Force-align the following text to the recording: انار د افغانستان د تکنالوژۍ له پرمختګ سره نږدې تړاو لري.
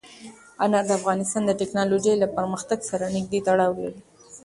انار 0.63 0.83
د 0.87 0.91
افغانستان 0.99 1.41
د 1.45 1.51
تکنالوژۍ 1.61 2.13
له 2.19 2.27
پرمختګ 2.37 2.79
سره 2.89 3.11
نږدې 3.15 3.39
تړاو 3.47 3.71
لري. 3.81 4.01